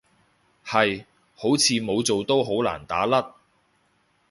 [0.65, 1.05] 係，
[1.35, 3.23] 好似冇做都好難打甩